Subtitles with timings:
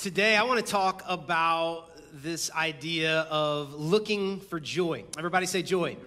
[0.00, 1.90] Today, I want to talk about
[2.22, 5.04] this idea of looking for joy.
[5.18, 5.98] Everybody say joy.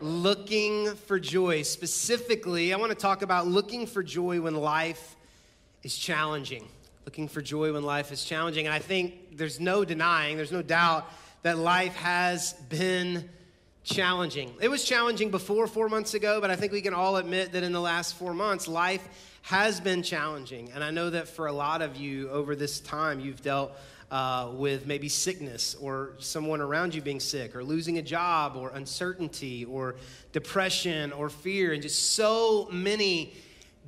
[0.00, 1.60] Looking for joy.
[1.60, 5.16] Specifically, I want to talk about looking for joy when life
[5.82, 6.66] is challenging.
[7.04, 8.64] Looking for joy when life is challenging.
[8.64, 11.06] And I think there's no denying, there's no doubt
[11.42, 13.28] that life has been
[13.84, 14.50] challenging.
[14.62, 17.64] It was challenging before four months ago, but I think we can all admit that
[17.64, 19.06] in the last four months, life
[19.50, 20.70] has been challenging.
[20.76, 23.72] And I know that for a lot of you over this time, you've dealt
[24.08, 28.70] uh, with maybe sickness or someone around you being sick or losing a job or
[28.70, 29.96] uncertainty or
[30.30, 33.34] depression or fear and just so many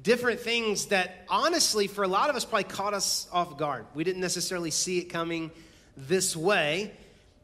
[0.02, 3.86] different things that honestly for a lot of us probably caught us off guard.
[3.94, 5.52] We didn't necessarily see it coming
[5.96, 6.90] this way.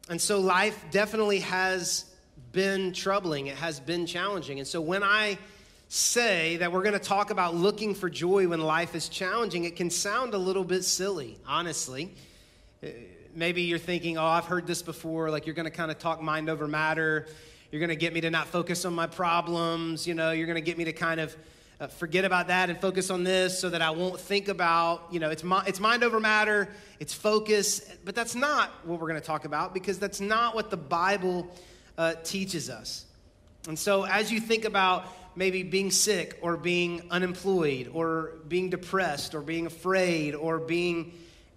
[0.09, 2.03] And so life definitely has
[2.51, 3.47] been troubling.
[3.47, 4.59] It has been challenging.
[4.59, 5.37] And so when i
[5.89, 9.75] say that we're going to talk about looking for joy when life is challenging, it
[9.75, 12.13] can sound a little bit silly, honestly.
[12.83, 12.89] Uh,
[13.33, 15.31] maybe you're thinking, oh, I've heard this before.
[15.31, 17.25] Like you're going to kind of talk mind over matter.
[17.71, 20.07] You're going to get me to not focus on my problems.
[20.07, 21.35] You know, you're going to get me to kind of
[21.79, 25.19] uh, forget about that and focus on this so that I won't think about, you
[25.19, 26.69] know, it's, mi- it's mind over matter,
[26.99, 27.81] it's focus.
[28.05, 31.47] But that's not what we're going to talk about because that's not what the Bible
[31.97, 33.05] uh, teaches us.
[33.67, 39.35] And so as you think about maybe being sick or being unemployed or being depressed
[39.35, 41.13] or being afraid or being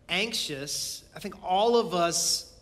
[0.09, 2.53] anxious, I think all of us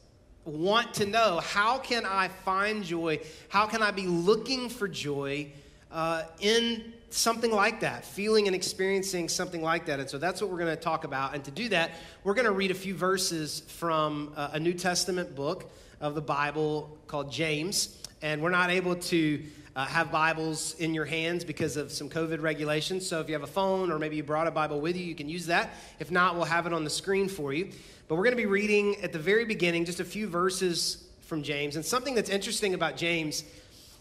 [0.44, 3.20] want to know how can I find joy?
[3.48, 5.48] How can I be looking for joy
[5.90, 10.00] uh, in something like that, feeling and experiencing something like that?
[10.00, 11.34] And so that's what we're going to talk about.
[11.34, 11.92] And to do that,
[12.24, 16.22] we're going to read a few verses from uh, a New Testament book of the
[16.22, 17.99] Bible called James.
[18.22, 19.42] And we're not able to
[19.74, 23.08] uh, have Bibles in your hands because of some COVID regulations.
[23.08, 25.14] So if you have a phone or maybe you brought a Bible with you, you
[25.14, 25.70] can use that.
[25.98, 27.70] If not, we'll have it on the screen for you.
[28.08, 31.42] But we're going to be reading at the very beginning just a few verses from
[31.42, 31.76] James.
[31.76, 33.42] And something that's interesting about James,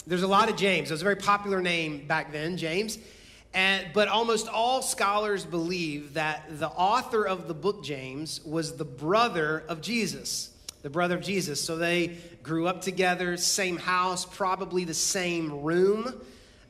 [0.05, 0.89] there's a lot of James.
[0.89, 2.99] It was a very popular name back then, James.
[3.53, 8.85] And, but almost all scholars believe that the author of the book James was the
[8.85, 10.49] brother of Jesus
[10.81, 11.61] the brother of Jesus.
[11.61, 16.21] So they grew up together, same house, probably the same room.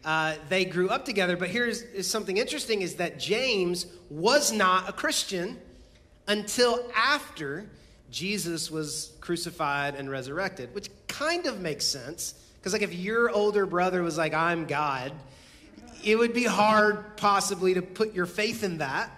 [0.03, 4.87] Uh, they grew up together, but here's is something interesting is that James was not
[4.87, 5.57] a Christian
[6.27, 7.65] until after
[8.09, 12.33] Jesus was crucified and resurrected, which kind of makes sense.
[12.55, 15.11] Because, like, if your older brother was like, I'm God,
[16.03, 19.11] it would be hard possibly to put your faith in that,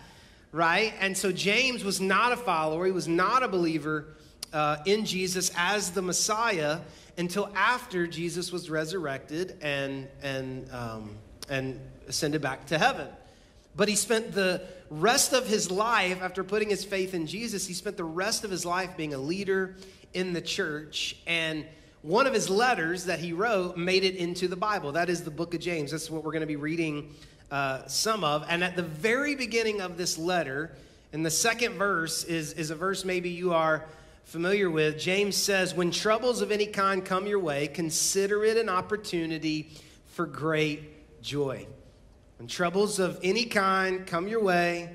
[0.52, 0.94] right?
[1.00, 4.08] And so James was not a follower, he was not a believer
[4.54, 6.80] uh, in Jesus as the Messiah
[7.18, 11.18] until after Jesus was resurrected and, and, um,
[11.50, 13.08] and ascended back to heaven.
[13.76, 17.74] But he spent the rest of his life, after putting his faith in Jesus, he
[17.74, 19.76] spent the rest of his life being a leader
[20.14, 21.16] in the church.
[21.26, 21.66] And
[22.02, 24.92] one of his letters that he wrote made it into the Bible.
[24.94, 25.92] That is the book of James.
[25.92, 27.14] That's what we're going to be reading
[27.50, 28.46] uh, some of.
[28.50, 30.76] And at the very beginning of this letter,
[31.14, 33.86] in the second verse, is, is a verse maybe you are
[34.32, 38.70] familiar with, James says, When troubles of any kind come your way, consider it an
[38.70, 39.70] opportunity
[40.06, 41.68] for great joy.
[42.38, 44.90] When troubles of any kind come your way,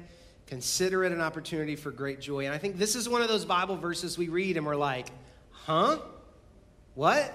[0.47, 2.47] consider it an opportunity for great joy.
[2.47, 5.09] And I think this is one of those Bible verses we read and we're like,
[5.51, 5.99] huh?
[6.95, 7.31] What?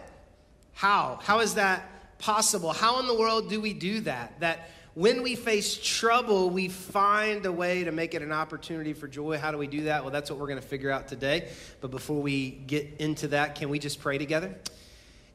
[0.74, 1.20] How?
[1.22, 2.74] How is that possible?
[2.74, 4.40] How in the world do we do that?
[4.40, 9.08] That when we face trouble, we find a way to make it an opportunity for
[9.08, 9.38] joy.
[9.38, 10.04] How do we do that?
[10.04, 11.50] Well, that's what we're going to figure out today.
[11.80, 14.54] But before we get into that, can we just pray together?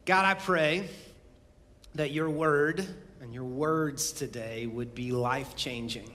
[0.05, 0.89] God, I pray
[1.95, 2.87] that your word
[3.23, 6.11] and your words today would be life changing.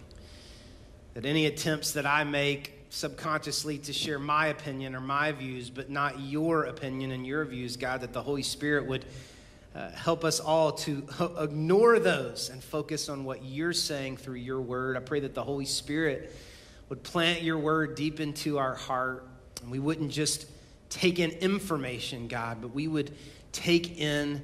[1.16, 5.90] That any attempts that I make subconsciously to share my opinion or my views, but
[5.90, 9.06] not your opinion and your views, God, that the Holy Spirit would
[9.74, 11.08] uh, help us all to
[11.40, 14.98] ignore those and focus on what you're saying through your word.
[14.98, 16.36] I pray that the Holy Spirit
[16.90, 19.26] would plant your word deep into our heart
[19.62, 20.46] and we wouldn't just
[20.90, 23.12] take in information, God, but we would
[23.54, 24.42] take in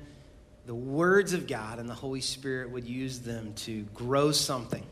[0.66, 4.84] the words of God and the Holy Spirit would use them to grow something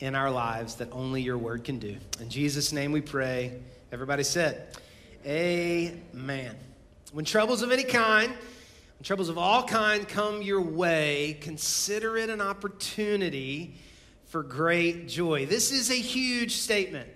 [0.00, 1.96] in our lives that only your word can do.
[2.20, 3.58] In Jesus' name we pray.
[3.90, 4.76] Everybody said,
[5.26, 6.56] Amen.
[7.12, 8.32] When troubles of any kind,
[8.98, 13.76] when troubles of all kind come your way, consider it an opportunity
[14.26, 15.46] for great joy.
[15.46, 17.08] This is a huge statement.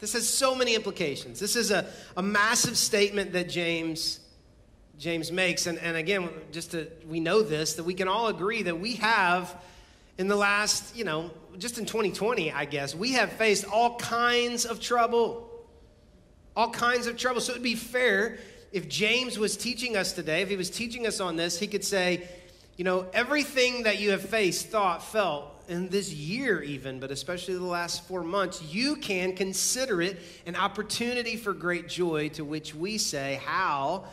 [0.00, 1.38] This has so many implications.
[1.38, 1.86] This is a,
[2.16, 4.18] a massive statement that James
[4.98, 5.66] James makes.
[5.66, 8.94] And, and again, just to, we know this, that we can all agree that we
[8.96, 9.56] have,
[10.18, 14.64] in the last, you know, just in 2020, I guess, we have faced all kinds
[14.64, 15.48] of trouble.
[16.56, 17.40] all kinds of trouble.
[17.40, 18.38] So it would be fair
[18.72, 21.84] if James was teaching us today, if he was teaching us on this, he could
[21.84, 22.26] say,
[22.76, 27.54] you know, everything that you have faced, thought, felt in this year, even, but especially
[27.54, 32.74] the last four months, you can consider it an opportunity for great joy, to which
[32.74, 34.04] we say, How?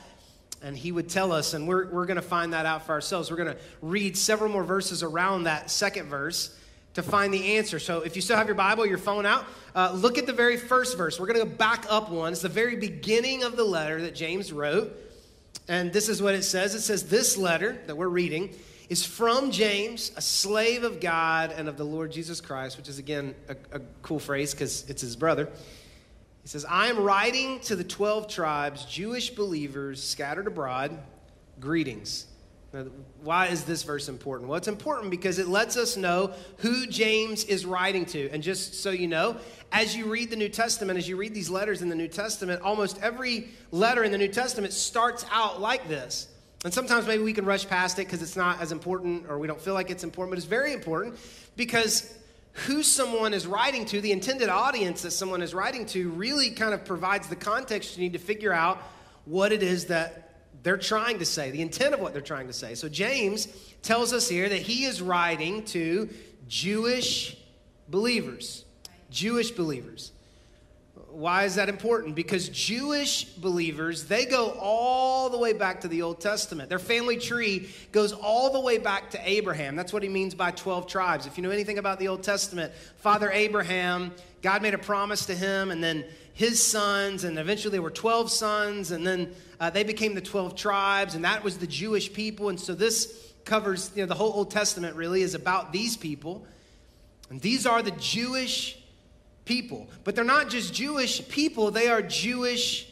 [0.62, 3.32] And he would tell us, and we're, we're going to find that out for ourselves.
[3.32, 6.54] We're going to read several more verses around that second verse
[6.96, 7.80] to find the answer.
[7.80, 9.46] So if you still have your Bible, your phone out,
[9.76, 11.20] uh, look at the very first verse.
[11.20, 12.32] We're going to go back up one.
[12.32, 14.96] It's the very beginning of the letter that James wrote.
[15.68, 18.56] And this is what it says it says, This letter that we're reading
[18.90, 22.98] is from James, a slave of God and of the Lord Jesus Christ, which is
[22.98, 25.48] again a, a cool phrase because it's his brother.
[26.42, 30.98] He says, I am writing to the 12 tribes, Jewish believers scattered abroad,
[31.60, 32.26] greetings.
[33.24, 34.50] Why is this verse important?
[34.50, 38.30] Well, it's important because it lets us know who James is writing to.
[38.30, 39.38] And just so you know,
[39.72, 42.62] as you read the New Testament, as you read these letters in the New Testament,
[42.62, 46.28] almost every letter in the New Testament starts out like this.
[46.64, 49.48] And sometimes maybe we can rush past it because it's not as important or we
[49.48, 51.18] don't feel like it's important, but it's very important
[51.56, 52.14] because
[52.52, 56.74] who someone is writing to, the intended audience that someone is writing to, really kind
[56.74, 58.78] of provides the context you need to figure out
[59.26, 60.29] what it is that
[60.64, 62.76] they're trying to say, the intent of what they're trying to say.
[62.76, 63.48] So James
[63.82, 66.10] tells us here that he is writing to
[66.48, 67.38] Jewish
[67.88, 68.66] believers.
[69.10, 70.12] Jewish believers.
[71.12, 72.16] Why is that important?
[72.16, 76.70] Because Jewish believers, they go all the way back to the Old Testament.
[76.70, 79.76] Their family tree goes all the way back to Abraham.
[79.76, 81.26] That's what he means by 12 tribes.
[81.26, 85.36] If you know anything about the Old Testament, Father Abraham, God made a promise to
[85.36, 89.84] him, and then his sons, and eventually there were 12 sons, and then uh, they
[89.84, 92.50] became the 12 tribes, and that was the Jewish people.
[92.50, 96.46] And so this covers, you know, the whole Old Testament really is about these people.
[97.30, 98.79] And these are the Jewish
[99.50, 99.88] people.
[100.04, 102.88] But they're not just Jewish people, they are Jewish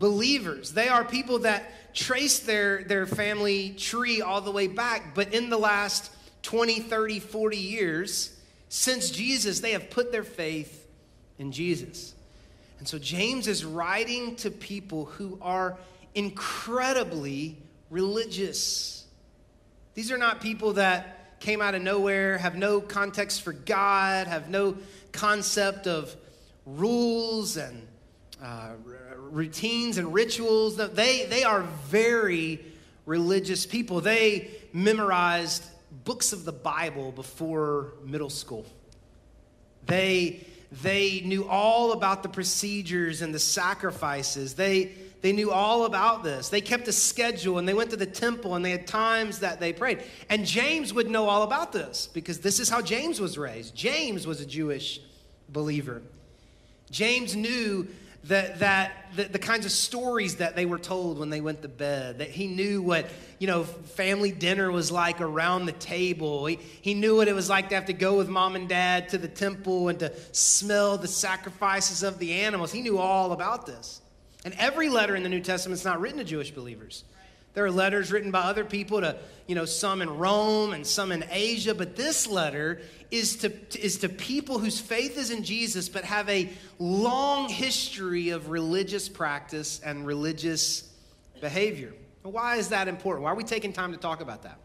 [0.00, 0.72] believers.
[0.72, 5.50] They are people that trace their, their family tree all the way back, but in
[5.50, 6.10] the last
[6.42, 8.36] 20, 30, 40 years,
[8.68, 10.88] since Jesus, they have put their faith
[11.38, 12.12] in Jesus.
[12.80, 15.78] And so James is writing to people who are
[16.16, 17.56] incredibly
[17.88, 19.06] religious.
[19.94, 24.48] These are not people that came out of nowhere, have no context for God, have
[24.48, 24.76] no
[25.14, 26.14] concept of
[26.66, 27.86] rules and
[28.42, 28.72] uh,
[29.16, 30.76] routines and rituals.
[30.76, 32.60] They, they are very
[33.06, 34.00] religious people.
[34.02, 35.64] They memorized
[36.04, 38.66] books of the Bible before middle school.
[39.86, 40.44] They,
[40.82, 44.54] they knew all about the procedures and the sacrifices.
[44.54, 44.92] They,
[45.24, 46.50] they knew all about this.
[46.50, 49.58] They kept a schedule and they went to the temple and they had times that
[49.58, 50.02] they prayed.
[50.28, 53.74] And James would know all about this because this is how James was raised.
[53.74, 55.00] James was a Jewish
[55.48, 56.02] believer.
[56.90, 57.88] James knew
[58.24, 61.68] that, that the, the, kinds of stories that they were told when they went to
[61.68, 66.58] bed that he knew what you know family dinner was like around the table he,
[66.82, 69.18] he knew what it was like to have to go with mom and dad to
[69.18, 74.00] the temple and to smell the sacrifices of the animals he knew all about this
[74.44, 77.04] and every letter in the New Testament is not written to Jewish believers.
[77.54, 81.12] There are letters written by other people to, you know, some in Rome and some
[81.12, 82.80] in Asia, but this letter
[83.12, 86.50] is to, is to people whose faith is in Jesus but have a
[86.80, 90.90] long history of religious practice and religious
[91.40, 91.94] behavior.
[92.22, 93.22] Why is that important?
[93.22, 94.58] Why are we taking time to talk about that?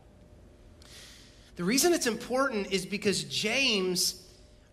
[1.58, 4.24] The reason it's important is because James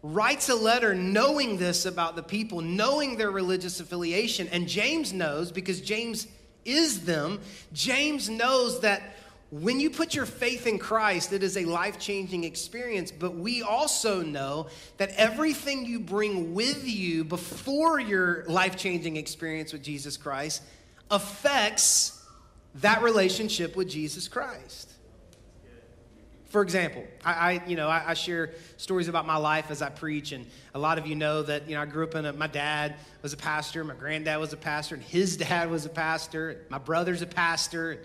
[0.03, 4.49] writes a letter knowing this about the people, knowing their religious affiliation.
[4.49, 6.26] And James knows, because James
[6.65, 7.41] is them,
[7.73, 9.03] James knows that
[9.50, 13.12] when you put your faith in Christ, it is a life changing experience.
[13.12, 19.73] But we also know that everything you bring with you before your life changing experience
[19.73, 20.62] with Jesus Christ
[21.11, 22.25] affects
[22.76, 24.93] that relationship with Jesus Christ.
[26.49, 29.88] For example, I, I you know I, I, share stories about my life as I
[29.88, 32.33] preach, and a lot of you know that you know I grew up in a,
[32.33, 35.91] my dad was a pastor, my granddad was a pastor, and his dad was a
[35.91, 37.99] pastor, my brother's a pastor.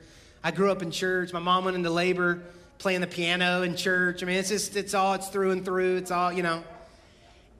[0.43, 1.33] I grew up in church.
[1.33, 2.41] My mom went into labor
[2.79, 4.23] playing the piano in church.
[4.23, 5.97] I mean, it's just it's all it's through and through.
[5.97, 6.63] It's all you know.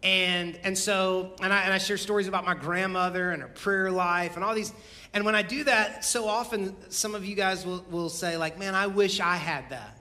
[0.02, 3.92] And and so and I and I share stories about my grandmother and her prayer
[3.92, 4.74] life and all these.
[5.14, 8.58] And when I do that, so often some of you guys will, will say like,
[8.58, 10.01] "Man, I wish I had that."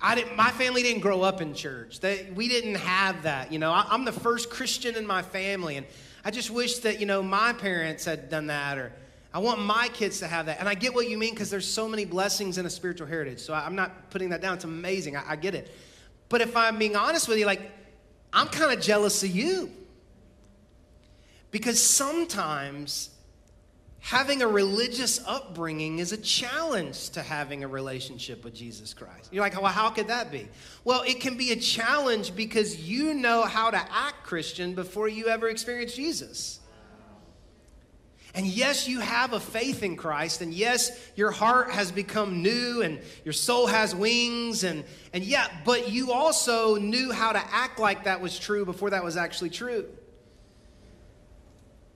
[0.00, 2.00] I didn't, my family didn't grow up in church.
[2.00, 3.52] They, we didn't have that.
[3.52, 5.86] You know, I, I'm the first Christian in my family, and
[6.24, 8.92] I just wish that, you know, my parents had done that, or
[9.32, 10.60] I want my kids to have that.
[10.60, 13.40] And I get what you mean because there's so many blessings in a spiritual heritage.
[13.40, 14.54] So I, am not putting that down.
[14.54, 15.16] It's amazing.
[15.16, 15.74] I, I get it.
[16.28, 17.72] But if I'm being honest with you, like,
[18.32, 19.70] I'm kind of jealous of you.
[21.50, 23.10] Because sometimes
[24.00, 29.28] having a religious upbringing is a challenge to having a relationship with Jesus Christ.
[29.32, 30.48] You're like, well, how could that be?
[30.84, 35.26] Well, it can be a challenge because you know how to act Christian before you
[35.26, 36.60] ever experience Jesus.
[38.34, 42.82] And yes, you have a faith in Christ, and yes, your heart has become new
[42.82, 47.80] and your soul has wings, and, and yeah, but you also knew how to act
[47.80, 49.86] like that was true before that was actually true.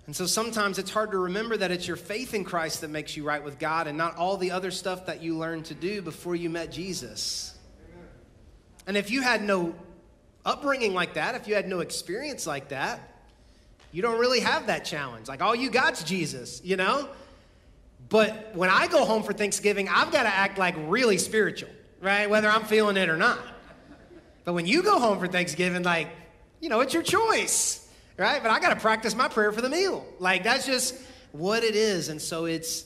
[0.06, 3.16] And so sometimes it's hard to remember that it's your faith in Christ that makes
[3.16, 6.02] you right with God and not all the other stuff that you learned to do
[6.02, 7.56] before you met Jesus.
[8.86, 9.74] And if you had no
[10.44, 13.00] upbringing like that, if you had no experience like that,
[13.92, 15.28] you don't really have that challenge.
[15.28, 17.08] Like, all you got's Jesus, you know?
[18.08, 22.28] But when I go home for Thanksgiving, I've got to act like really spiritual, right?
[22.28, 23.38] Whether I'm feeling it or not.
[24.44, 26.08] But when you go home for Thanksgiving, like,
[26.60, 27.81] you know, it's your choice
[28.16, 28.42] right?
[28.42, 30.06] But I got to practice my prayer for the meal.
[30.18, 31.00] Like that's just
[31.32, 32.08] what it is.
[32.08, 32.84] And so it's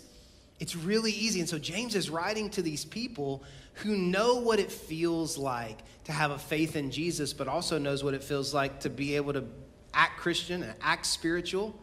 [0.59, 1.41] it's really easy.
[1.41, 3.43] And so James is writing to these people
[3.75, 8.03] who know what it feels like to have a faith in Jesus, but also knows
[8.03, 9.45] what it feels like to be able to
[9.93, 11.79] act Christian and act spiritual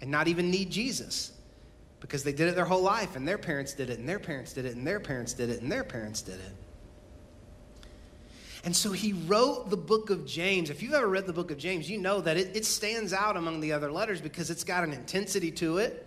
[0.00, 1.32] and not even need Jesus.
[2.00, 4.52] Because they did it their whole life, and their parents did it, and their parents
[4.52, 6.52] did it, and their parents did it, and their parents did it.
[8.66, 10.70] And so he wrote the book of James.
[10.70, 13.36] If you've ever read the book of James, you know that it, it, stands out
[13.36, 16.04] among the other letters because it's got an intensity to it.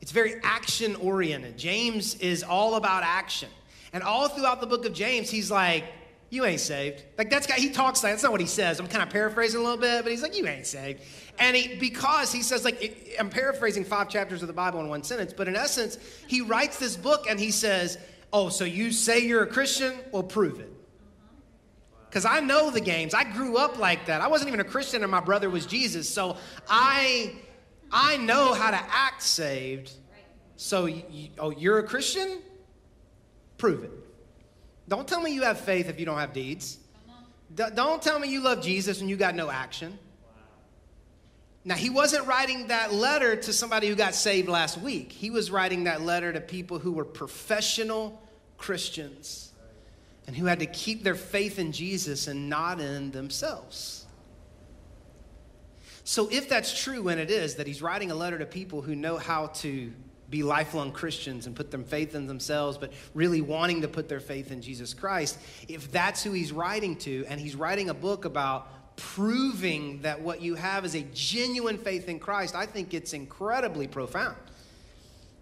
[0.00, 1.58] It's very action oriented.
[1.58, 3.48] James is all about action.
[3.92, 5.82] And all throughout the book of James, he's like,
[6.30, 7.02] You ain't saved.
[7.18, 8.78] Like that's guy, he talks like, that's not what he says.
[8.78, 11.02] I'm kind of paraphrasing a little bit, but he's like, You ain't saved.
[11.40, 15.02] And he, because he says, like, I'm paraphrasing five chapters of the Bible in one
[15.02, 15.98] sentence, but in essence,
[16.28, 17.98] he writes this book and he says,
[18.32, 19.94] Oh, so you say you're a Christian?
[20.12, 20.71] Well, prove it
[22.12, 23.14] because I know the games.
[23.14, 24.20] I grew up like that.
[24.20, 26.06] I wasn't even a Christian, and my brother was Jesus.
[26.06, 26.36] So
[26.68, 27.32] I,
[27.90, 29.92] I know how to act saved.
[30.56, 32.40] So, you, oh, you're a Christian?
[33.56, 33.90] Prove it.
[34.88, 36.76] Don't tell me you have faith if you don't have deeds.
[37.54, 39.98] D- don't tell me you love Jesus and you got no action.
[41.64, 45.12] Now, he wasn't writing that letter to somebody who got saved last week.
[45.12, 48.20] He was writing that letter to people who were professional
[48.58, 49.51] Christians
[50.26, 54.06] and who had to keep their faith in Jesus and not in themselves.
[56.04, 58.96] So, if that's true, and it is, that he's writing a letter to people who
[58.96, 59.92] know how to
[60.32, 64.18] be lifelong Christians and put their faith in themselves, but really wanting to put their
[64.18, 65.38] faith in Jesus Christ,
[65.68, 70.40] if that's who he's writing to, and he's writing a book about proving that what
[70.40, 74.36] you have is a genuine faith in Christ, I think it's incredibly profound.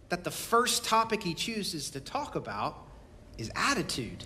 [0.08, 2.76] That the first topic he chooses to talk about
[3.38, 4.24] is attitude.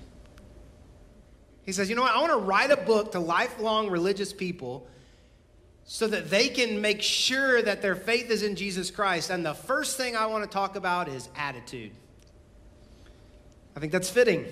[1.65, 2.15] He says, You know what?
[2.15, 4.89] I want to write a book to lifelong religious people
[5.85, 9.31] so that they can make sure that their faith is in Jesus Christ.
[9.31, 11.93] And the first thing I want to talk about is attitude.
[13.77, 14.47] I think that's fitting.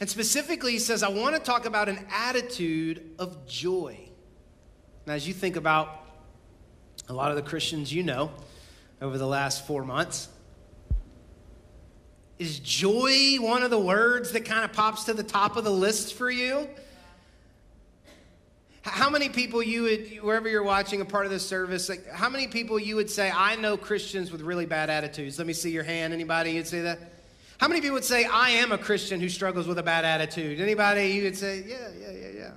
[0.00, 3.98] And specifically, he says, I want to talk about an attitude of joy.
[5.06, 6.04] Now, as you think about
[7.08, 8.30] a lot of the Christians you know
[9.00, 10.28] over the last four months,
[12.38, 15.72] is joy one of the words that kind of pops to the top of the
[15.72, 16.68] list for you?
[18.82, 22.30] How many people you would, wherever you're watching a part of this service, like how
[22.30, 25.36] many people you would say, I know Christians with really bad attitudes?
[25.36, 26.12] Let me see your hand.
[26.12, 26.98] Anybody you'd say that?
[27.58, 30.60] How many people would say, I am a Christian who struggles with a bad attitude?
[30.60, 32.50] Anybody you would say, yeah, yeah, yeah, yeah.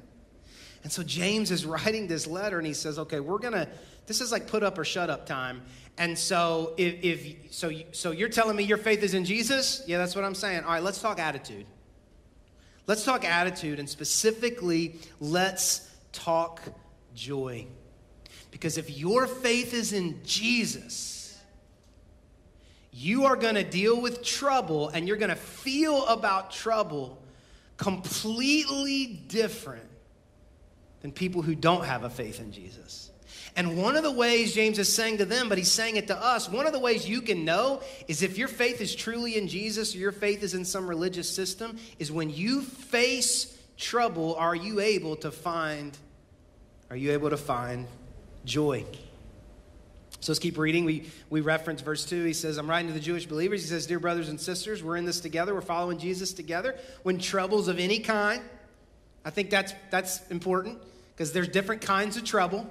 [0.84, 3.68] And so James is writing this letter and he says, okay, we're going to,
[4.08, 5.62] this is like put up or shut up time.
[5.98, 9.84] And so if, if so so you're telling me your faith is in Jesus?
[9.86, 10.64] Yeah, that's what I'm saying.
[10.64, 11.66] All right, let's talk attitude.
[12.88, 16.62] Let's talk attitude and specifically let's talk
[17.14, 17.68] joy.
[18.52, 21.40] Because if your faith is in Jesus,
[22.92, 27.22] you are going to deal with trouble and you're going to feel about trouble
[27.78, 29.91] completely different
[31.02, 33.12] than people who don't have a faith in Jesus.
[33.56, 36.18] And one of the ways James is saying to them, but he's saying it to
[36.18, 39.48] us, one of the ways you can know is if your faith is truly in
[39.48, 44.56] Jesus or your faith is in some religious system, is when you face trouble, are
[44.56, 45.98] you able to find,
[46.90, 47.88] are you able to find
[48.46, 48.86] joy?
[50.22, 50.86] So let's keep reading.
[50.86, 52.24] We, we reference verse 2.
[52.24, 53.64] He says, I'm writing to the Jewish believers.
[53.64, 55.54] He says, Dear brothers and sisters, we're in this together.
[55.56, 56.78] We're following Jesus together.
[57.02, 58.44] When troubles of any kind,
[59.24, 60.80] I think that's, that's important
[61.14, 62.68] because there's different kinds of trouble.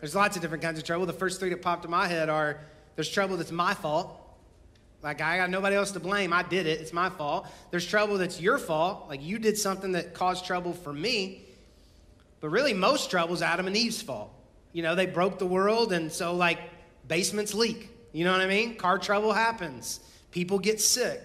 [0.00, 1.04] There's lots of different kinds of trouble.
[1.06, 2.60] The first three that popped in my head are
[2.96, 4.16] there's trouble that's my fault.
[5.02, 6.32] Like, I got nobody else to blame.
[6.32, 6.80] I did it.
[6.80, 7.46] It's my fault.
[7.70, 9.08] There's trouble that's your fault.
[9.08, 11.42] Like, you did something that caused trouble for me.
[12.40, 14.32] But really, most trouble is Adam and Eve's fault.
[14.72, 16.58] You know, they broke the world, and so like
[17.06, 17.90] basements leak.
[18.12, 18.76] You know what I mean?
[18.76, 20.00] Car trouble happens,
[20.30, 21.20] people get sick.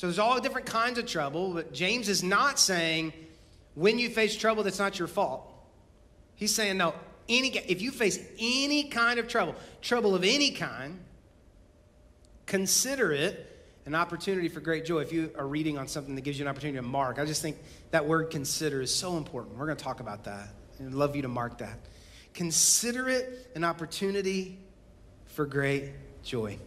[0.00, 3.12] So there's all different kinds of trouble, but James is not saying
[3.74, 5.46] when you face trouble, that's not your fault.
[6.36, 6.94] He's saying, no,
[7.28, 10.98] any, if you face any kind of trouble, trouble of any kind,
[12.46, 15.00] consider it an opportunity for great joy.
[15.00, 17.42] If you are reading on something that gives you an opportunity to mark, I just
[17.42, 17.58] think
[17.90, 19.58] that word consider is so important.
[19.58, 20.48] We're going to talk about that.
[20.80, 21.78] I'd love you to mark that.
[22.32, 24.60] Consider it an opportunity
[25.26, 25.90] for great
[26.22, 26.58] joy.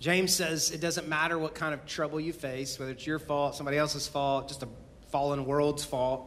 [0.00, 3.54] James says it doesn't matter what kind of trouble you face, whether it's your fault,
[3.54, 4.68] somebody else's fault, just a
[5.10, 6.26] fallen world's fault.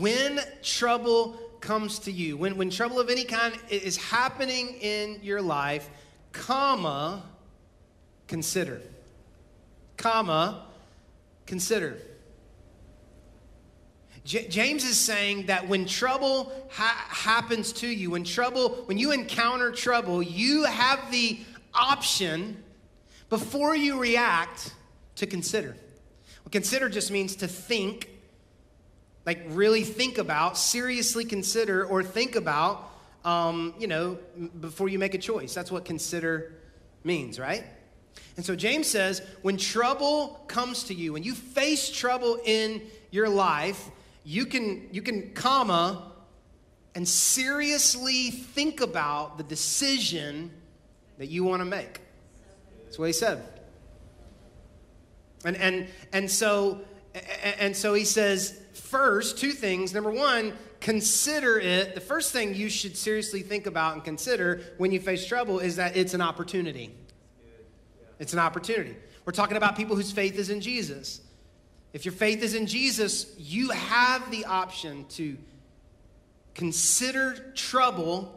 [0.00, 5.40] When trouble comes to you, when, when trouble of any kind is happening in your
[5.40, 5.88] life,
[6.32, 7.22] comma,
[8.26, 8.80] consider.
[9.96, 10.66] Comma,
[11.46, 11.98] consider.
[14.24, 19.12] J- James is saying that when trouble ha- happens to you, when trouble, when you
[19.12, 21.38] encounter trouble, you have the
[21.78, 22.62] option
[23.28, 24.74] before you react
[25.16, 25.68] to consider.
[25.68, 28.08] Well, consider just means to think,
[29.26, 32.90] like really think about, seriously consider, or think about,
[33.24, 34.18] um, you know,
[34.60, 35.54] before you make a choice.
[35.54, 36.52] That's what consider
[37.04, 37.64] means, right?
[38.36, 43.28] And so James says, when trouble comes to you, when you face trouble in your
[43.28, 43.90] life,
[44.24, 46.12] you can, you can, comma,
[46.94, 50.50] and seriously think about the decision
[51.18, 52.00] that you want to make.
[52.84, 53.42] That's what he said.
[55.44, 56.80] And, and, and, so,
[57.58, 59.92] and so he says, first, two things.
[59.94, 61.94] Number one, consider it.
[61.94, 65.76] The first thing you should seriously think about and consider when you face trouble is
[65.76, 66.94] that it's an opportunity.
[68.18, 68.96] It's an opportunity.
[69.24, 71.20] We're talking about people whose faith is in Jesus.
[71.92, 75.36] If your faith is in Jesus, you have the option to
[76.54, 78.34] consider trouble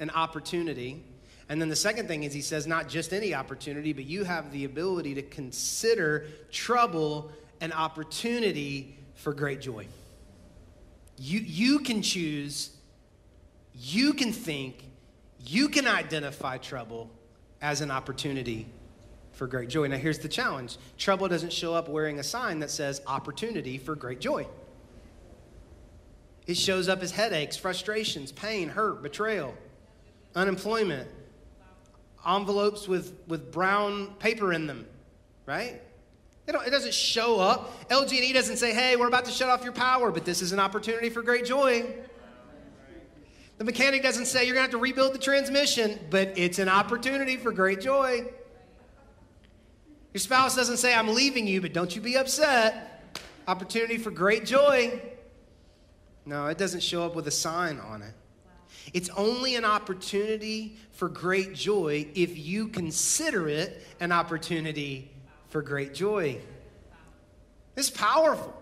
[0.00, 1.04] an opportunity
[1.48, 4.50] and then the second thing is he says, not just any opportunity, but you have
[4.50, 7.30] the ability to consider trouble
[7.60, 9.86] an opportunity for great joy.
[11.18, 12.70] You, you can choose,
[13.74, 14.84] you can think,
[15.46, 17.10] you can identify trouble
[17.60, 18.66] as an opportunity
[19.32, 19.86] for great joy.
[19.86, 23.94] Now, here's the challenge trouble doesn't show up wearing a sign that says opportunity for
[23.94, 24.46] great joy.
[26.46, 29.54] It shows up as headaches, frustrations, pain, hurt, betrayal,
[30.34, 31.08] unemployment,
[32.26, 34.86] envelopes with, with brown paper in them,
[35.46, 35.80] right?
[36.46, 37.88] it doesn't show up.
[37.88, 40.60] LG&E doesn't say, hey, we're about to shut off your power, but this is an
[40.60, 41.86] opportunity for great joy.
[43.56, 46.68] The mechanic doesn't say you're going to have to rebuild the transmission, but it's an
[46.68, 48.26] opportunity for great joy.
[50.12, 53.18] Your spouse doesn't say, I'm leaving you, but don't you be upset.
[53.46, 55.00] Opportunity for great joy.
[56.26, 58.14] No, it doesn't show up with a sign on it.
[58.92, 65.10] It's only an opportunity for great joy if you consider it an opportunity
[65.48, 66.40] for great joy.
[67.76, 68.60] It's powerful.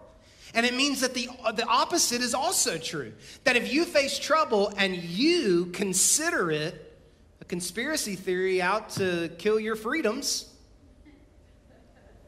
[0.54, 3.12] And it means that the, the opposite is also true.
[3.44, 6.94] That if you face trouble and you consider it
[7.40, 10.48] a conspiracy theory out to kill your freedoms,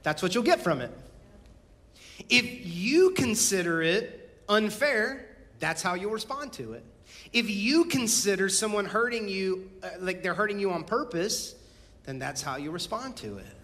[0.02, 0.90] that's what you'll get from it.
[2.28, 5.26] If you consider it unfair,
[5.58, 6.84] that's how you'll respond to it.
[7.34, 11.56] If you consider someone hurting you uh, like they're hurting you on purpose,
[12.04, 13.56] then that's how you respond to it.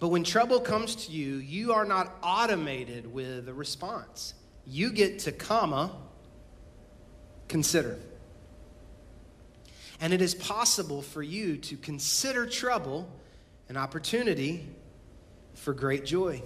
[0.00, 4.34] But when trouble comes to you, you are not automated with a response.
[4.66, 5.92] You get to comma
[7.46, 7.96] consider.
[10.00, 13.08] And it is possible for you to consider trouble
[13.68, 14.66] an opportunity
[15.54, 16.42] for great joy.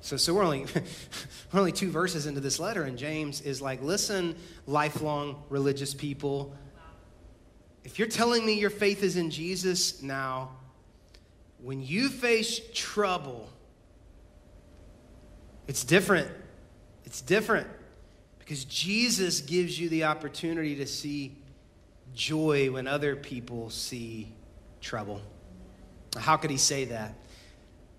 [0.00, 0.66] So, so we're only
[1.52, 6.54] we're only two verses into this letter, and James is like, listen, lifelong religious people.
[7.84, 10.50] If you're telling me your faith is in Jesus now,
[11.62, 13.48] when you face trouble,
[15.66, 16.28] it's different.
[17.04, 17.66] It's different
[18.38, 21.36] because Jesus gives you the opportunity to see
[22.14, 24.32] joy when other people see
[24.80, 25.20] trouble.
[26.16, 27.14] How could he say that?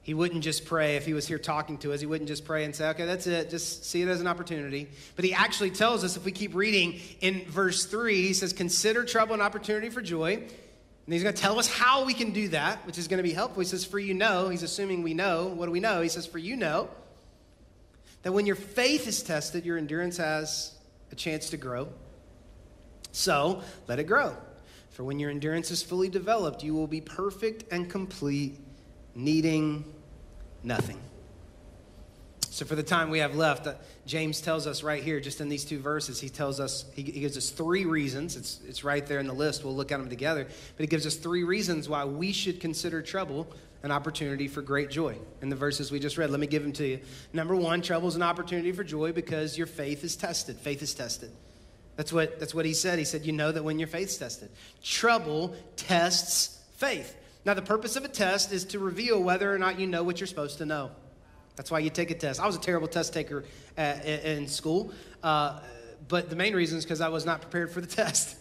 [0.10, 2.00] He wouldn't just pray if he was here talking to us.
[2.00, 3.52] He wouldn't just pray and say, okay, that's it.
[3.52, 4.90] Just see it as an opportunity.
[5.16, 9.06] But he actually tells us, if we keep reading in verse 3, he says, consider
[9.06, 10.34] trouble an opportunity for joy.
[10.34, 13.24] And he's going to tell us how we can do that, which is going to
[13.24, 13.62] be helpful.
[13.62, 15.46] He says, for you know, he's assuming we know.
[15.46, 16.02] What do we know?
[16.02, 16.90] He says, for you know
[18.24, 20.74] that when your faith is tested, your endurance has
[21.12, 21.88] a chance to grow.
[23.12, 24.36] So let it grow.
[24.90, 28.60] For when your endurance is fully developed, you will be perfect and complete,
[29.14, 29.86] needing
[30.64, 31.00] nothing.
[32.52, 35.50] So, for the time we have left, uh, James tells us right here, just in
[35.50, 38.36] these two verses, he tells us, he, he, gives us three reasons.
[38.36, 39.64] It's, it's right there in the list.
[39.64, 40.44] We'll look at them together.
[40.44, 43.48] But he gives us three reasons why we should consider trouble
[43.84, 45.16] an opportunity for great joy.
[45.42, 47.00] In the verses we just read, let me give them to you.
[47.32, 50.58] Number one, trouble is an opportunity for joy because your faith is tested.
[50.58, 51.32] Faith is tested.
[51.96, 52.98] That's what, that's what he said.
[53.00, 54.50] He said, You know that when your faith's tested.
[54.84, 57.16] Trouble tests faith.
[57.46, 60.20] Now, the purpose of a test is to reveal whether or not you know what
[60.20, 60.92] you're supposed to know.
[61.56, 62.40] That's why you take a test.
[62.40, 63.44] I was a terrible test taker
[63.78, 65.60] at, in school, uh,
[66.08, 68.38] but the main reason is because I was not prepared for the test.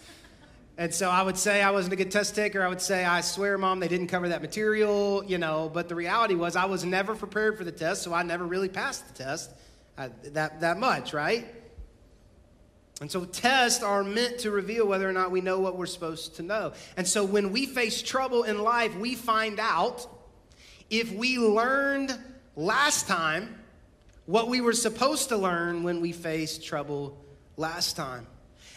[0.76, 2.62] And so I would say I wasn't a good test taker.
[2.62, 5.68] I would say, I swear, mom, they didn't cover that material, you know.
[5.72, 8.68] But the reality was, I was never prepared for the test, so I never really
[8.68, 9.50] passed the test
[9.96, 11.46] uh, that, that much, right?
[13.00, 16.36] And so tests are meant to reveal whether or not we know what we're supposed
[16.36, 16.72] to know.
[16.96, 20.06] And so when we face trouble in life, we find out
[20.90, 22.16] if we learned
[22.56, 23.56] last time
[24.26, 27.16] what we were supposed to learn when we faced trouble
[27.56, 28.26] last time.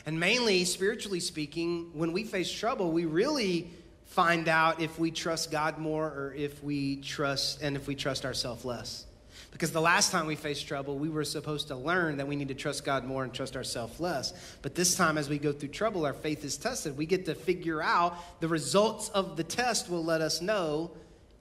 [0.05, 3.69] And mainly, spiritually speaking, when we face trouble, we really
[4.05, 8.25] find out if we trust God more or if we trust and if we trust
[8.25, 9.05] ourselves less.
[9.51, 12.47] Because the last time we faced trouble, we were supposed to learn that we need
[12.47, 14.33] to trust God more and trust ourselves less.
[14.61, 16.97] But this time, as we go through trouble, our faith is tested.
[16.97, 20.91] We get to figure out the results of the test will let us know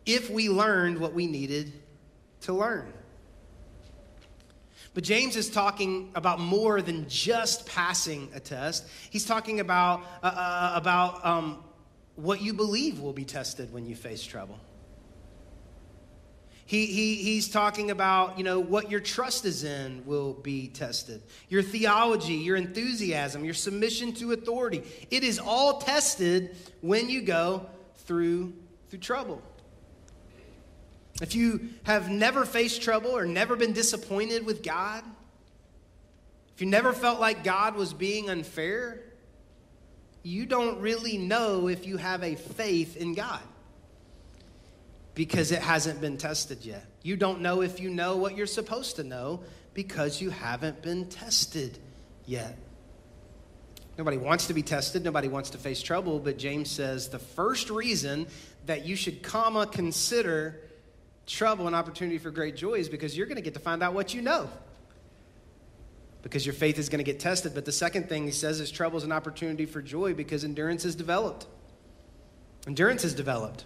[0.04, 1.72] if we learned what we needed
[2.42, 2.92] to learn.
[4.92, 8.88] But James is talking about more than just passing a test.
[9.10, 11.62] He's talking about, uh, uh, about um,
[12.16, 14.58] what you believe will be tested when you face trouble.
[16.70, 21.20] He, he, he's talking about, you know, what your trust is in will be tested.
[21.48, 24.84] Your theology, your enthusiasm, your submission to authority.
[25.10, 27.66] It is all tested when you go
[28.04, 28.52] through,
[28.88, 29.42] through trouble.
[31.20, 35.02] If you have never faced trouble or never been disappointed with God,
[36.54, 39.00] if you never felt like God was being unfair,
[40.22, 43.42] you don't really know if you have a faith in God
[45.14, 46.84] because it hasn't been tested yet.
[47.02, 49.42] You don't know if you know what you're supposed to know
[49.74, 51.78] because you haven't been tested
[52.26, 52.56] yet.
[53.98, 57.68] Nobody wants to be tested, nobody wants to face trouble, but James says the first
[57.70, 58.26] reason
[58.66, 60.60] that you should comma consider
[61.26, 63.94] trouble and opportunity for great joy is because you're going to get to find out
[63.94, 64.48] what you know.
[66.22, 67.54] Because your faith is going to get tested.
[67.54, 70.84] But the second thing he says is trouble is an opportunity for joy because endurance
[70.84, 71.46] is developed.
[72.66, 73.64] Endurance is developed.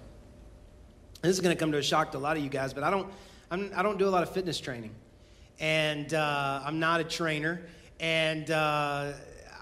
[1.24, 2.84] This is going to come to a shock to a lot of you guys, but
[2.84, 3.10] I don't,
[3.50, 4.90] I'm, I do not do a lot of fitness training.
[5.58, 7.62] And uh, I'm not a trainer.
[7.98, 9.14] And uh,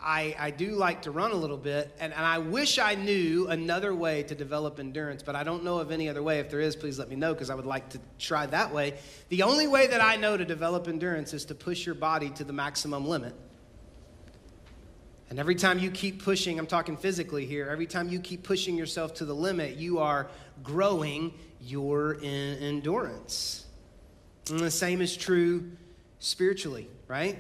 [0.03, 3.47] I, I do like to run a little bit, and, and I wish I knew
[3.47, 6.41] another way to develop endurance, but I don't know of any other way.
[6.41, 8.95] If there is, please let me know because I would like to try that way.
[9.29, 12.43] The only way that I know to develop endurance is to push your body to
[12.43, 13.37] the maximum limit.
[15.31, 18.77] And every time you keep pushing, I'm talking physically here, every time you keep pushing
[18.77, 20.29] yourself to the limit, you are
[20.63, 23.65] growing your endurance.
[24.51, 25.71] And the same is true
[26.19, 27.39] spiritually, right?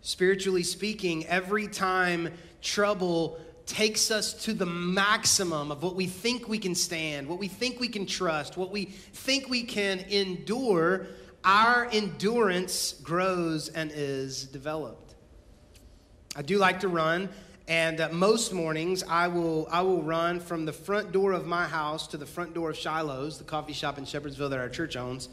[0.00, 2.32] Spiritually speaking, every time
[2.62, 7.48] trouble takes us to the maximum of what we think we can stand, what we
[7.48, 11.06] think we can trust, what we think we can endure,
[11.44, 15.05] our endurance grows and is developed.
[16.36, 17.30] I do like to run,
[17.66, 21.64] and uh, most mornings I will, I will run from the front door of my
[21.64, 24.96] house to the front door of Shiloh's, the coffee shop in Shepherdsville that our church
[24.96, 25.30] owns.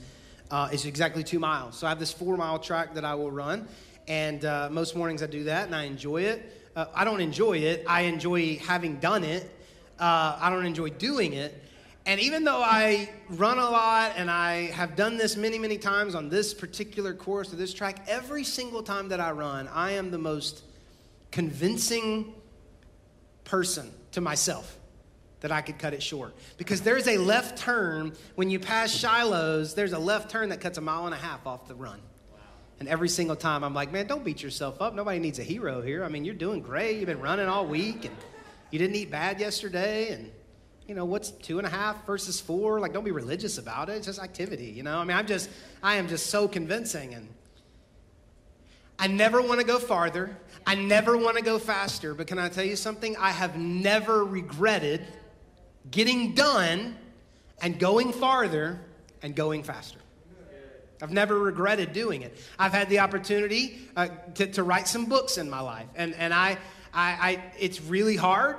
[0.50, 1.78] Uh, it's exactly two miles.
[1.78, 3.68] So I have this four mile track that I will run.
[4.08, 6.70] And uh, most mornings I do that and I enjoy it.
[6.74, 9.44] Uh, I don't enjoy it, I enjoy having done it.
[10.00, 11.62] Uh, I don't enjoy doing it.
[12.06, 16.16] And even though I run a lot and I have done this many, many times
[16.16, 20.10] on this particular course or this track, every single time that I run, I am
[20.10, 20.64] the most
[21.34, 22.32] convincing
[23.44, 24.78] person to myself
[25.40, 26.36] that I could cut it short.
[26.58, 30.78] Because there's a left turn when you pass Shiloh's, there's a left turn that cuts
[30.78, 32.00] a mile and a half off the run.
[32.80, 34.94] And every single time I'm like, man, don't beat yourself up.
[34.94, 36.04] Nobody needs a hero here.
[36.04, 36.98] I mean, you're doing great.
[36.98, 38.16] You've been running all week and
[38.70, 40.12] you didn't eat bad yesterday.
[40.12, 40.32] And,
[40.88, 42.80] you know, what's two and a half versus four?
[42.80, 43.94] Like, don't be religious about it.
[43.94, 45.00] It's just activity, you know?
[45.00, 45.50] I mean, I'm just,
[45.82, 47.16] I am just so convincing.
[47.16, 47.28] And
[49.04, 50.38] I never want to go farther.
[50.66, 52.14] I never want to go faster.
[52.14, 53.18] But can I tell you something?
[53.18, 55.06] I have never regretted
[55.92, 56.96] getting done
[57.62, 58.80] and going farther
[59.22, 60.00] and going faster.
[61.02, 62.38] I've never regretted doing it.
[62.58, 66.34] I've had the opportunity uh, to, to write some books in my life, and, and
[66.34, 66.58] I,
[66.94, 68.56] I, I it's really hard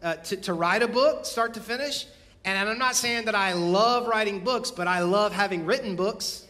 [0.00, 2.06] uh, to, to write a book, start to finish.
[2.44, 6.44] And I'm not saying that I love writing books, but I love having written books.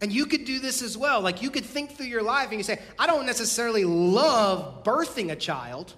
[0.00, 1.20] And you could do this as well.
[1.20, 5.30] Like you could think through your life and you say, I don't necessarily love birthing
[5.30, 5.94] a child,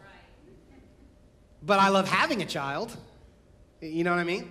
[1.62, 2.96] but I love having a child.
[3.80, 4.50] You know what I mean?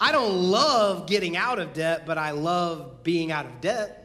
[0.00, 4.01] I don't love getting out of debt, but I love being out of debt.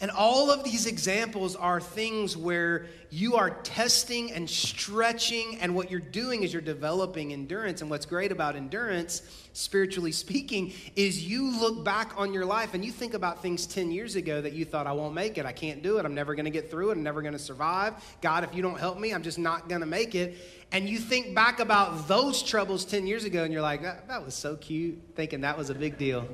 [0.00, 5.90] And all of these examples are things where you are testing and stretching, and what
[5.90, 7.82] you're doing is you're developing endurance.
[7.82, 9.20] And what's great about endurance,
[9.52, 13.90] spiritually speaking, is you look back on your life and you think about things 10
[13.90, 16.34] years ago that you thought, I won't make it, I can't do it, I'm never
[16.34, 17.94] gonna get through it, I'm never gonna survive.
[18.22, 20.38] God, if you don't help me, I'm just not gonna make it.
[20.72, 24.24] And you think back about those troubles 10 years ago, and you're like, that, that
[24.24, 26.26] was so cute, thinking that was a big deal.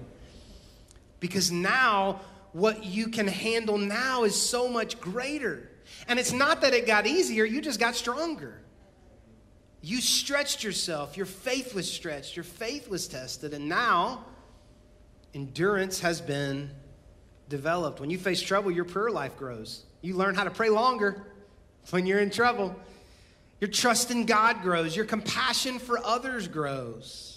[1.19, 2.21] Because now,
[2.57, 5.69] what you can handle now is so much greater.
[6.09, 8.63] And it's not that it got easier, you just got stronger.
[9.83, 14.25] You stretched yourself, your faith was stretched, your faith was tested, and now
[15.35, 16.71] endurance has been
[17.51, 18.01] developed.
[18.01, 19.85] When you face trouble, your prayer life grows.
[20.01, 21.27] You learn how to pray longer
[21.91, 22.75] when you're in trouble.
[23.61, 27.36] Your trust in God grows, your compassion for others grows.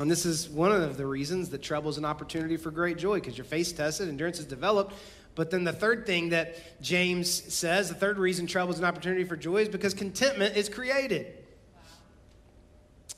[0.00, 3.20] And this is one of the reasons that trouble is an opportunity for great joy
[3.20, 4.94] because your faith tested, endurance is developed.
[5.36, 9.24] But then the third thing that James says, the third reason trouble is an opportunity
[9.24, 11.38] for joy is because contentment is created.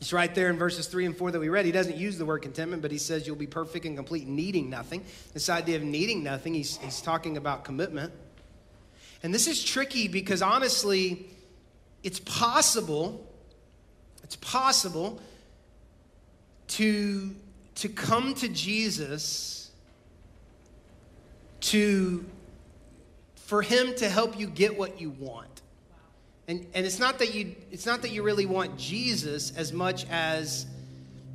[0.01, 1.65] It's right there in verses 3 and 4 that we read.
[1.65, 4.69] He doesn't use the word contentment, but he says you'll be perfect and complete, needing
[4.69, 5.03] nothing.
[5.33, 8.13] This idea of needing nothing, he's, he's talking about commitment.
[9.23, 11.31] And this is tricky because honestly,
[12.03, 13.27] it's possible,
[14.23, 15.21] it's possible
[16.69, 17.35] to,
[17.77, 19.71] to come to Jesus
[21.61, 22.25] to
[23.35, 25.63] for him to help you get what you want.
[26.49, 30.07] And, and it's not that you it's not that you really want Jesus as much
[30.11, 30.67] as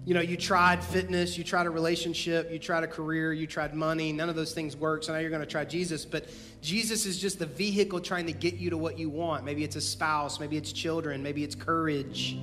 [0.06, 3.76] you know you tried fitness you tried a relationship you tried a career you tried
[3.76, 6.28] money none of those things work so now you're going to try jesus but
[6.60, 9.46] jesus is just the vehicle trying to get you to what you want.
[9.46, 12.36] Maybe it's a spouse maybe it's children maybe it's courage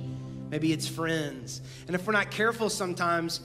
[0.49, 1.61] Maybe it's friends.
[1.87, 3.41] And if we're not careful sometimes,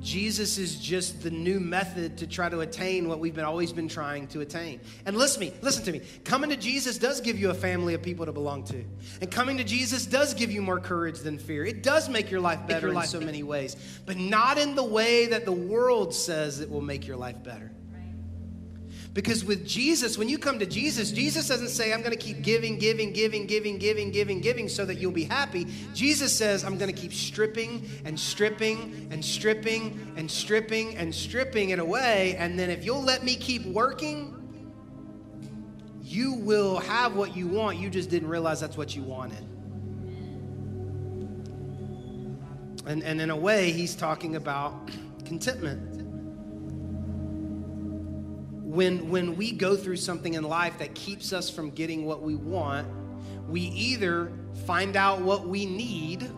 [0.00, 3.88] Jesus is just the new method to try to attain what we've been always been
[3.88, 4.80] trying to attain.
[5.06, 6.02] And listen to me, listen to me.
[6.24, 8.84] Coming to Jesus does give you a family of people to belong to.
[9.20, 11.64] And coming to Jesus does give you more courage than fear.
[11.64, 14.74] It does make your life better your life in so many ways, but not in
[14.74, 17.72] the way that the world says it will make your life better.
[19.14, 22.42] Because with Jesus, when you come to Jesus, Jesus doesn't say, I'm going to keep
[22.42, 25.66] giving, giving, giving, giving, giving, giving, giving so that you'll be happy.
[25.94, 31.70] Jesus says, I'm going to keep stripping and stripping and stripping and stripping and stripping
[31.70, 32.36] it away.
[32.36, 34.34] And then if you'll let me keep working,
[36.02, 37.78] you will have what you want.
[37.78, 39.44] You just didn't realize that's what you wanted.
[42.86, 44.90] And, and in a way, he's talking about
[45.24, 45.97] contentment
[48.78, 52.36] when, when we go through something in life that keeps us from getting what we
[52.36, 52.86] want,
[53.48, 54.30] we either
[54.66, 56.30] find out what we need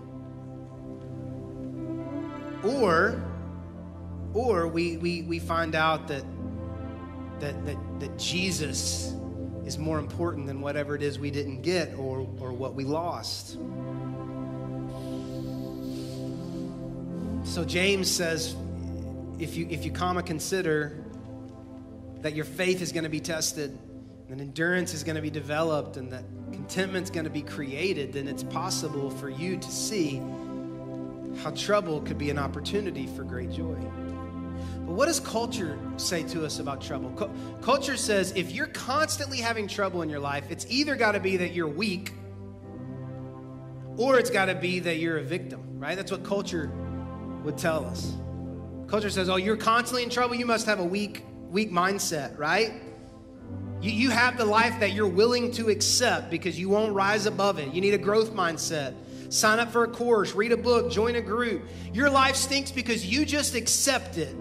[2.64, 3.22] or
[4.32, 6.24] or we, we, we find out that,
[7.40, 9.12] that, that, that Jesus
[9.66, 13.58] is more important than whatever it is we didn't get or, or what we lost.
[17.44, 18.56] So James says,
[19.38, 21.04] if you, if you comma consider
[22.22, 23.78] that your faith is going to be tested,
[24.28, 28.12] and endurance is going to be developed, and that contentment is going to be created,
[28.12, 30.22] then it's possible for you to see
[31.38, 33.76] how trouble could be an opportunity for great joy.
[34.86, 37.10] But what does culture say to us about trouble?
[37.62, 41.38] Culture says if you're constantly having trouble in your life, it's either got to be
[41.38, 42.12] that you're weak
[43.96, 45.96] or it's got to be that you're a victim, right?
[45.96, 46.70] That's what culture
[47.44, 48.14] would tell us.
[48.86, 52.72] Culture says, oh, you're constantly in trouble, you must have a weak weak mindset, right?
[53.80, 57.58] You, you have the life that you're willing to accept because you won't rise above
[57.58, 57.72] it.
[57.72, 58.94] You need a growth mindset.
[59.30, 61.62] Sign up for a course, read a book, join a group.
[61.92, 64.34] Your life stinks because you just accept it.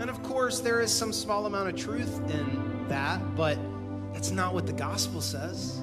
[0.00, 3.58] And of course, there is some small amount of truth in that, but
[4.12, 5.82] that's not what the gospel says.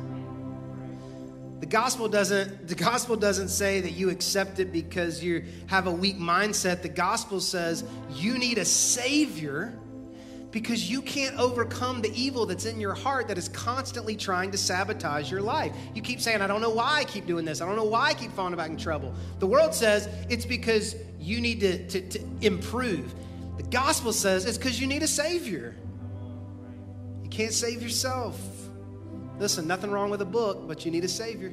[1.60, 5.92] The gospel doesn't the gospel doesn't say that you accept it because you have a
[5.92, 6.82] weak mindset.
[6.82, 9.78] The gospel says you need a savior
[10.56, 14.58] because you can't overcome the evil that's in your heart that is constantly trying to
[14.58, 15.76] sabotage your life.
[15.94, 17.60] You keep saying, I don't know why I keep doing this.
[17.60, 19.14] I don't know why I keep falling back in trouble.
[19.40, 23.14] The world says it's because you need to, to, to improve.
[23.58, 25.76] The gospel says it's because you need a Savior.
[27.22, 28.40] You can't save yourself.
[29.38, 31.52] Listen, nothing wrong with a book, but you need a Savior.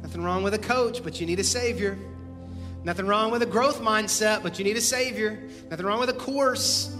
[0.00, 1.98] Nothing wrong with a coach, but you need a Savior.
[2.82, 5.38] Nothing wrong with a growth mindset, but you need a Savior.
[5.70, 6.96] Nothing wrong with a course.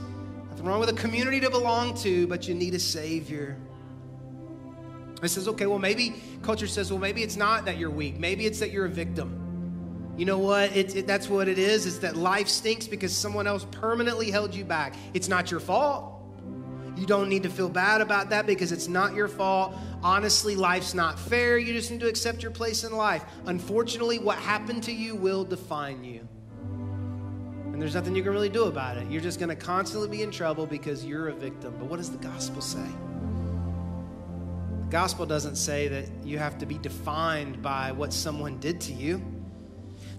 [0.60, 3.56] Nothing wrong with a community to belong to, but you need a Savior.
[5.22, 8.18] It says, okay, well, maybe culture says, well, maybe it's not that you're weak.
[8.18, 10.12] Maybe it's that you're a victim.
[10.18, 10.76] You know what?
[10.76, 11.86] It, it, that's what it is.
[11.86, 14.96] It's that life stinks because someone else permanently held you back.
[15.14, 16.20] It's not your fault.
[16.94, 19.74] You don't need to feel bad about that because it's not your fault.
[20.02, 21.56] Honestly, life's not fair.
[21.56, 23.24] You just need to accept your place in life.
[23.46, 26.28] Unfortunately, what happened to you will define you.
[27.80, 29.10] And there's nothing you can really do about it.
[29.10, 31.74] You're just going to constantly be in trouble because you're a victim.
[31.78, 32.84] But what does the gospel say?
[34.82, 38.92] The gospel doesn't say that you have to be defined by what someone did to
[38.92, 39.22] you.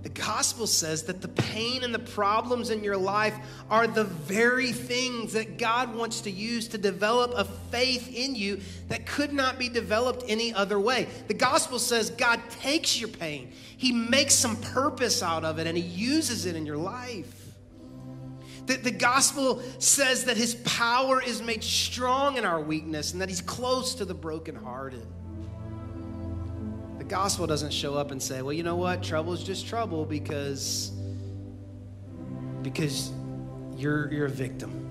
[0.01, 3.35] The gospel says that the pain and the problems in your life
[3.69, 8.59] are the very things that God wants to use to develop a faith in you
[8.87, 11.07] that could not be developed any other way.
[11.27, 15.77] The gospel says God takes your pain, He makes some purpose out of it, and
[15.77, 17.40] He uses it in your life.
[18.71, 23.27] The, the gospel says that His power is made strong in our weakness and that
[23.27, 25.05] He's close to the brokenhearted
[26.97, 29.03] The gospel doesn't show up and say, well, you know what?
[29.03, 30.93] Trouble is just trouble because,
[32.61, 33.11] because
[33.75, 34.89] you're, you're a victim.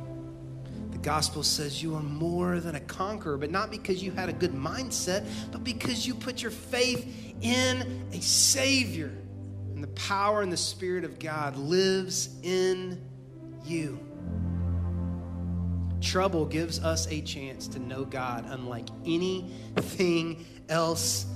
[0.91, 4.35] The gospel says you are more than a conqueror, but not because you had a
[4.35, 9.11] good mindset, but because you put your faith in a Savior.
[9.75, 13.01] And the power and the Spirit of God lives in
[13.65, 13.99] you.
[16.01, 21.27] Trouble gives us a chance to know God unlike anything else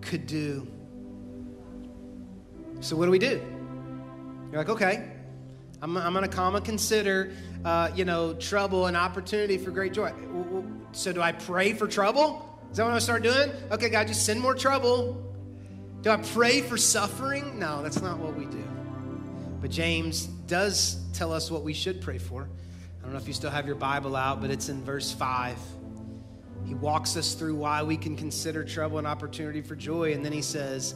[0.00, 0.66] could do.
[2.80, 3.42] So, what do we do?
[4.50, 5.10] You're like, okay,
[5.82, 7.32] I'm, I'm going to come and consider,
[7.64, 10.12] uh, you know, trouble an opportunity for great joy.
[10.92, 12.44] So, do I pray for trouble?
[12.70, 13.50] Is that what I start doing?
[13.70, 15.24] Okay, God, just send more trouble.
[16.02, 17.58] Do I pray for suffering?
[17.58, 18.67] No, that's not what we do.
[19.60, 22.48] But James does tell us what we should pray for.
[22.98, 25.58] I don't know if you still have your Bible out, but it's in verse 5.
[26.64, 30.12] He walks us through why we can consider trouble an opportunity for joy.
[30.12, 30.94] And then he says,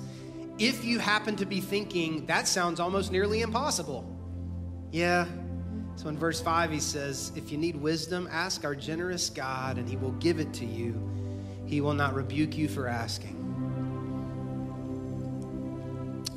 [0.59, 4.07] if you happen to be thinking, that sounds almost nearly impossible.
[4.91, 5.27] Yeah.
[5.97, 9.89] So in verse 5, he says, If you need wisdom, ask our generous God, and
[9.89, 11.01] he will give it to you.
[11.67, 13.39] He will not rebuke you for asking.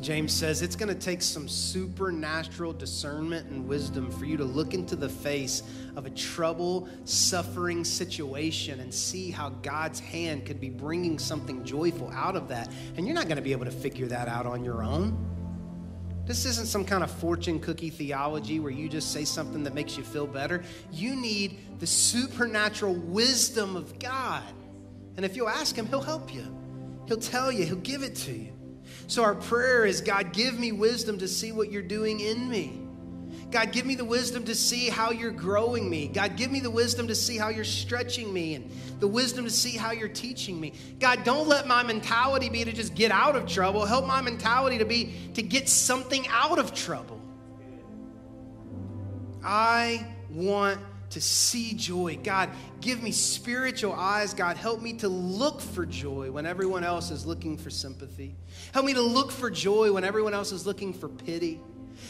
[0.05, 4.75] James says it's going to take some supernatural discernment and wisdom for you to look
[4.75, 5.63] into the face
[5.95, 12.11] of a trouble, suffering situation and see how God's hand could be bringing something joyful
[12.11, 12.71] out of that.
[12.95, 15.17] And you're not going to be able to figure that out on your own.
[16.27, 19.97] This isn't some kind of fortune cookie theology where you just say something that makes
[19.97, 20.63] you feel better.
[20.91, 24.43] You need the supernatural wisdom of God.
[25.17, 26.55] And if you'll ask Him, He'll help you.
[27.07, 28.54] He'll tell you, He'll give it to you.
[29.07, 32.81] So our prayer is God, give me wisdom to see what you're doing in me.
[33.51, 36.07] God, give me the wisdom to see how you're growing me.
[36.07, 39.51] God, give me the wisdom to see how you're stretching me and the wisdom to
[39.51, 40.73] see how you're teaching me.
[40.99, 43.85] God, don't let my mentality be to just get out of trouble.
[43.85, 47.21] Help my mentality to be to get something out of trouble.
[49.43, 50.79] I want
[51.15, 52.19] to see joy.
[52.21, 52.49] God,
[52.81, 54.33] give me spiritual eyes.
[54.33, 58.35] God, help me to look for joy when everyone else is looking for sympathy.
[58.73, 61.61] Help me to look for joy when everyone else is looking for pity.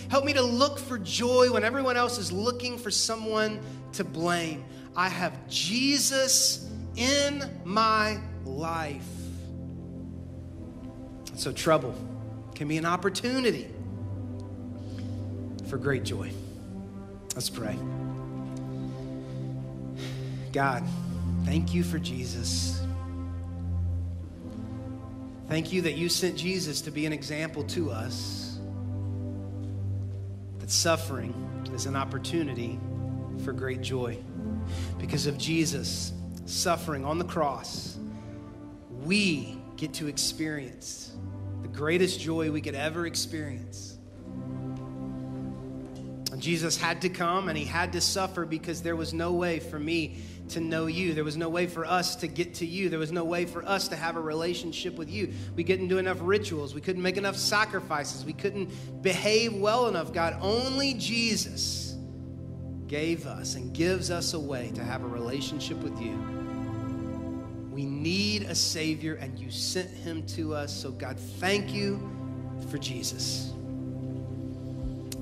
[0.09, 3.59] Help me to look for joy when everyone else is looking for someone
[3.93, 4.65] to blame.
[4.95, 9.05] I have Jesus in my life.
[11.35, 11.93] So, trouble
[12.55, 13.67] can be an opportunity
[15.69, 16.31] for great joy.
[17.35, 17.77] Let's pray.
[20.55, 20.85] God,
[21.43, 22.81] thank you for Jesus.
[25.49, 28.57] Thank you that you sent Jesus to be an example to us.
[30.59, 31.33] That suffering
[31.73, 32.79] is an opportunity
[33.43, 34.17] for great joy.
[34.97, 36.13] Because of Jesus
[36.45, 37.97] suffering on the cross,
[39.03, 41.11] we get to experience
[41.63, 43.94] the greatest joy we could ever experience
[46.35, 49.79] Jesus had to come and he had to suffer because there was no way for
[49.79, 50.17] me
[50.49, 51.13] to know you.
[51.13, 52.89] There was no way for us to get to you.
[52.89, 55.33] There was no way for us to have a relationship with you.
[55.55, 56.73] We couldn't do enough rituals.
[56.73, 58.25] We couldn't make enough sacrifices.
[58.25, 60.13] We couldn't behave well enough.
[60.13, 61.95] God, only Jesus
[62.87, 66.15] gave us and gives us a way to have a relationship with you.
[67.71, 70.73] We need a Savior, and you sent him to us.
[70.73, 71.99] So, God, thank you
[72.69, 73.51] for Jesus.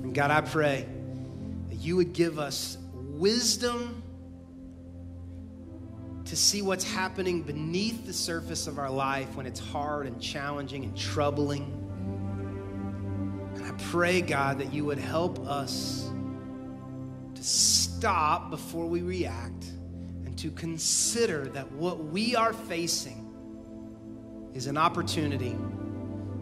[0.02, 0.86] And God, I pray
[1.84, 4.02] you would give us wisdom
[6.24, 10.84] to see what's happening beneath the surface of our life when it's hard and challenging
[10.84, 11.62] and troubling.
[13.54, 16.10] And I pray, God, that you would help us
[17.34, 19.66] to stop before we react
[20.24, 23.20] and to consider that what we are facing
[24.54, 25.56] is an opportunity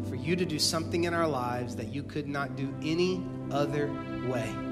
[0.08, 3.92] for you to do something in our lives that you could not do any other
[4.28, 4.71] way.